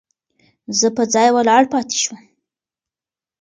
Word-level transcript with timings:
زه 0.79 0.87
په 0.97 1.03
ځای 1.13 1.29
ولاړ 1.33 1.63
پاتې 1.73 1.97
شوم. 2.03 2.19